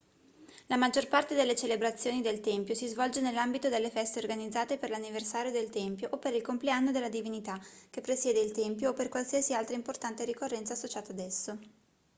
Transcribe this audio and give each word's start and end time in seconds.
la 0.65 0.77
maggior 0.77 1.07
parte 1.07 1.35
delle 1.35 1.53
celebrazioni 1.55 2.23
del 2.23 2.39
tempio 2.39 2.73
si 2.73 2.87
svolge 2.87 3.21
nell'ambito 3.21 3.69
delle 3.69 3.91
feste 3.91 4.17
organizzate 4.17 4.79
per 4.79 4.89
l'anniversario 4.89 5.51
del 5.51 5.69
tempio 5.69 6.09
o 6.09 6.17
per 6.17 6.33
il 6.33 6.41
compleanno 6.41 6.89
della 6.89 7.07
divinità 7.07 7.61
che 7.91 8.01
presiede 8.01 8.39
il 8.39 8.49
tempio 8.51 8.89
o 8.89 8.93
per 8.93 9.09
qualsiasi 9.09 9.53
altra 9.53 9.75
importante 9.75 10.25
ricorrenza 10.25 10.73
associata 10.73 11.13
a 11.13 11.21
esso 11.21 11.57